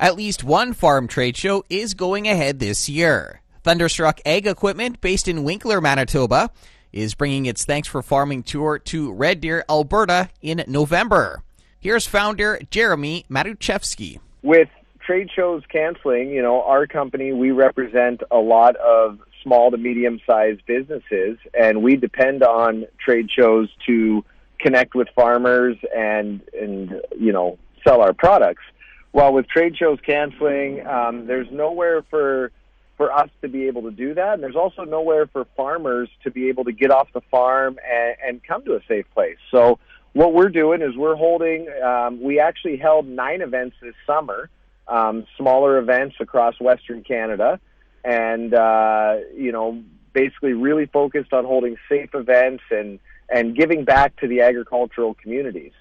[0.00, 3.42] At least one farm trade show is going ahead this year.
[3.64, 6.48] Thunderstruck Ag Equipment, based in Winkler, Manitoba,
[6.90, 11.42] is bringing its Thanks for Farming tour to Red Deer, Alberta in November.
[11.80, 14.20] Here's founder Jeremy Matuszewski.
[14.42, 14.70] With
[15.04, 20.18] trade shows canceling, you know, our company, we represent a lot of small to medium
[20.26, 24.24] sized businesses, and we depend on trade shows to
[24.60, 28.62] connect with farmers and, and you know, sell our products.
[29.12, 32.52] Well, with trade shows canceling, um, there's nowhere for
[32.96, 36.30] for us to be able to do that, and there's also nowhere for farmers to
[36.30, 39.38] be able to get off the farm and, and come to a safe place.
[39.50, 39.78] So,
[40.12, 41.66] what we're doing is we're holding.
[41.82, 44.50] Um, we actually held nine events this summer,
[44.86, 47.58] um, smaller events across Western Canada,
[48.04, 49.82] and uh, you know,
[50.12, 52.98] basically really focused on holding safe events and
[53.30, 55.72] and giving back to the agricultural communities.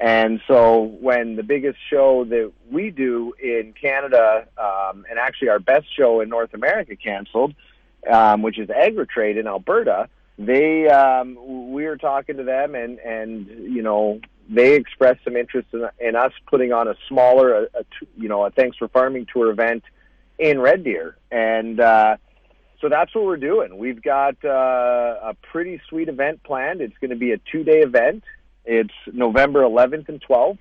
[0.00, 5.58] And so when the biggest show that we do in Canada, um, and actually our
[5.58, 7.54] best show in North America canceled,
[8.08, 11.36] um, which is AgriTrade in Alberta, they um,
[11.72, 16.16] we were talking to them and and you know they expressed some interest in, in
[16.16, 17.84] us putting on a smaller, a, a,
[18.16, 19.82] you know, a thanks for farming tour event
[20.38, 22.16] in Red Deer, and uh,
[22.80, 23.76] so that's what we're doing.
[23.76, 26.80] We've got uh, a pretty sweet event planned.
[26.80, 28.22] It's going to be a two day event.
[28.70, 30.58] It's November 11th and 12th.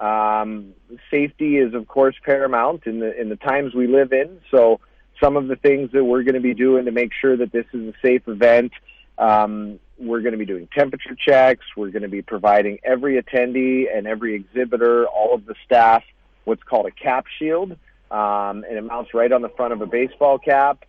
[0.00, 0.74] Um,
[1.12, 4.40] safety is, of course, paramount in the in the times we live in.
[4.50, 4.80] So,
[5.22, 7.64] some of the things that we're going to be doing to make sure that this
[7.72, 8.72] is a safe event,
[9.16, 11.64] um, we're going to be doing temperature checks.
[11.76, 16.02] We're going to be providing every attendee and every exhibitor, all of the staff,
[16.44, 17.70] what's called a cap shield,
[18.10, 20.84] um, and it mounts right on the front of a baseball cap.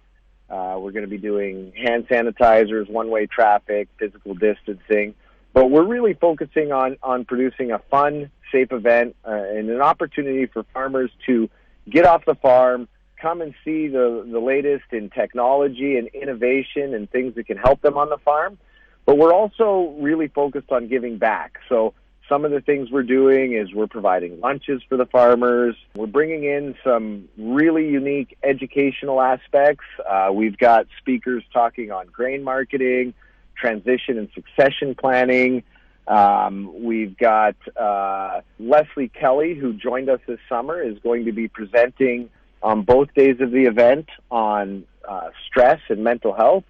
[0.49, 5.13] Uh, we're going to be doing hand sanitizers, one-way traffic, physical distancing.
[5.57, 10.45] But we're really focusing on, on producing a fun, safe event uh, and an opportunity
[10.45, 11.49] for farmers to
[11.89, 12.87] get off the farm,
[13.19, 17.81] come and see the, the latest in technology and innovation and things that can help
[17.81, 18.59] them on the farm.
[19.07, 21.57] But we're also really focused on giving back.
[21.69, 21.95] So
[22.29, 25.75] some of the things we're doing is we're providing lunches for the farmers.
[25.95, 29.85] We're bringing in some really unique educational aspects.
[30.07, 33.15] Uh, we've got speakers talking on grain marketing,
[33.57, 35.63] transition and succession planning.
[36.07, 41.47] Um, we've got uh, Leslie Kelly, who joined us this summer, is going to be
[41.47, 42.29] presenting
[42.63, 46.63] on both days of the event on uh, stress and mental health.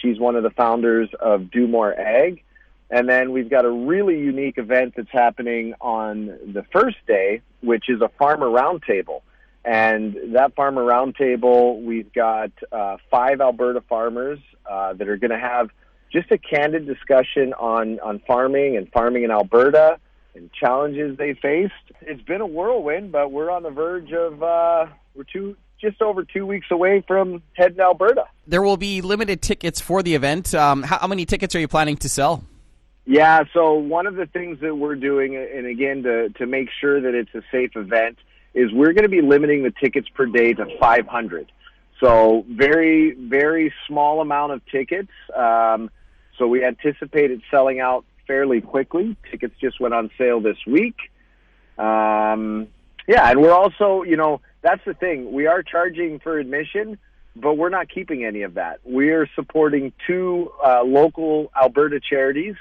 [0.00, 2.42] She's one of the founders of Do More Ag.
[2.90, 7.88] And then we've got a really unique event that's happening on the first day, which
[7.88, 9.22] is a farmer roundtable.
[9.64, 15.38] And that farmer roundtable, we've got uh, five Alberta farmers uh, that are going to
[15.38, 15.70] have
[16.12, 19.98] just a candid discussion on, on farming and farming in Alberta
[20.34, 21.72] and challenges they faced.
[22.02, 26.24] It's been a whirlwind, but we're on the verge of uh, we're two just over
[26.24, 28.24] two weeks away from heading to Alberta.
[28.46, 30.54] There will be limited tickets for the event.
[30.54, 32.44] Um, how, how many tickets are you planning to sell?
[33.04, 37.00] Yeah, so one of the things that we're doing, and again to to make sure
[37.00, 38.18] that it's a safe event,
[38.54, 41.50] is we're going to be limiting the tickets per day to 500.
[42.00, 45.10] So very very small amount of tickets.
[45.36, 45.90] Um,
[46.42, 49.16] so we anticipated selling out fairly quickly.
[49.30, 50.96] Tickets just went on sale this week.
[51.78, 52.66] Um,
[53.06, 55.30] yeah, and we're also, you know, that's the thing.
[55.30, 56.98] We are charging for admission,
[57.36, 58.80] but we're not keeping any of that.
[58.82, 62.56] We are supporting two uh, local Alberta charities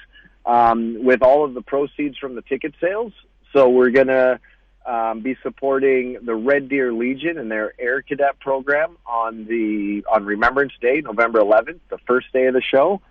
[0.45, 3.13] um, with all of the proceeds from the ticket sales.
[3.51, 4.39] So we're going to
[4.85, 10.23] um, be supporting the Red Deer Legion and their Air Cadet program on the on
[10.23, 13.01] Remembrance Day, November 11th, the first day of the show.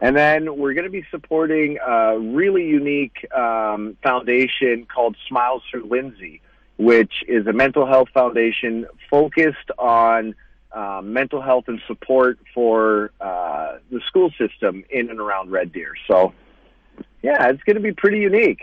[0.00, 5.80] And then we're going to be supporting a really unique um, foundation called Smiles for
[5.80, 6.42] Lindsay,
[6.76, 10.34] which is a mental health foundation focused on
[10.72, 15.94] uh, mental health and support for uh, the school system in and around Red Deer.
[16.06, 16.34] So,
[17.22, 18.60] yeah, it's going to be pretty unique.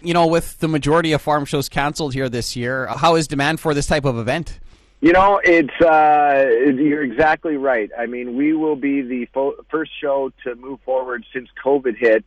[0.00, 3.58] You know, with the majority of farm shows canceled here this year, how is demand
[3.58, 4.60] for this type of event?
[5.00, 7.90] You know, it's uh, you're exactly right.
[7.96, 12.24] I mean, we will be the fo- first show to move forward since COVID hit.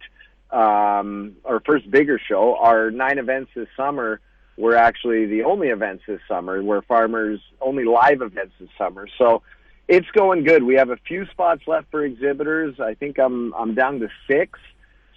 [0.51, 2.55] Um, our first bigger show.
[2.57, 4.19] Our nine events this summer
[4.57, 9.07] were actually the only events this summer where farmers only live events this summer.
[9.17, 9.41] So
[9.87, 10.63] it's going good.
[10.63, 12.79] We have a few spots left for exhibitors.
[12.79, 14.59] I think I'm I'm down to six.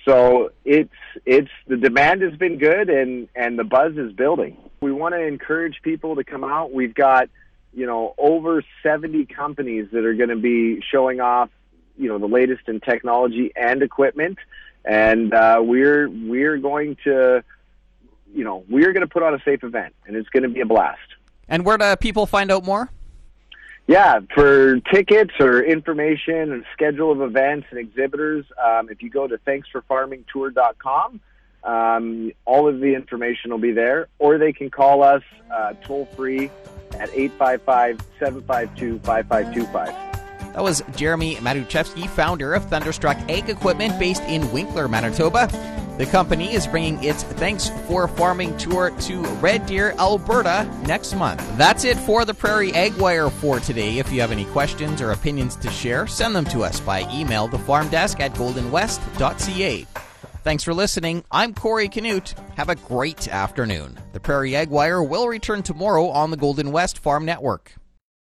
[0.07, 0.91] So it's
[1.27, 4.57] it's the demand has been good and and the buzz is building.
[4.83, 6.73] We want to encourage people to come out.
[6.73, 7.31] We've got
[7.73, 11.51] you know, over 70 companies that are going to be showing off,
[11.97, 14.39] you know, the latest in technology and equipment.
[14.85, 17.45] And uh, we're we're going to,
[18.35, 20.61] you know, we're going to put on a safe event, and it's going to be
[20.61, 20.99] a blast.
[21.49, 22.91] And where do people find out more?
[23.87, 29.27] Yeah, for tickets or information and schedule of events and exhibitors, um, if you go
[29.27, 31.21] to thanksforfarmingtour.com,
[31.65, 35.23] um, all of the information will be there, or they can call us
[35.53, 36.51] uh, toll free
[36.95, 40.13] at 855 752 5525.
[40.55, 45.49] That was Jeremy Matuszewski, founder of Thunderstruck Ag Equipment based in Winkler, Manitoba.
[45.97, 51.41] The company is bringing its Thanks for Farming tour to Red Deer, Alberta next month.
[51.57, 53.99] That's it for the Prairie Ag Wire for today.
[53.99, 57.47] If you have any questions or opinions to share, send them to us by email
[57.47, 59.87] the farm desk at goldenwest.ca.
[60.43, 61.23] Thanks for listening.
[61.31, 62.35] I'm Corey Canute.
[62.57, 63.97] Have a great afternoon.
[64.13, 67.73] The Prairie Ag Wire will return tomorrow on the Golden West Farm Network.